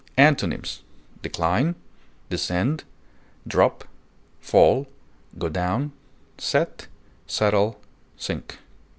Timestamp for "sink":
8.17-8.57